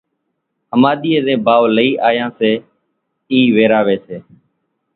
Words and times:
ۿماۮِيئين 0.73 1.21
زين 1.27 1.37
ڀائو 1.45 1.65
لئي 1.75 1.89
آيان 2.09 2.29
سي 2.39 2.51
اِي 3.31 3.39
ويراوي 3.55 3.97
سي، 4.05 4.17